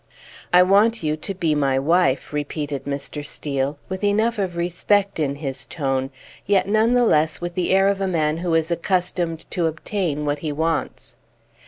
[0.51, 3.23] "I want you to be my wife," repeated Mr.
[3.23, 6.09] Steel, with enough of respect in his tone,
[6.47, 10.25] yet none the less with the air of a man who is accustomed to obtain
[10.25, 11.17] what he wants.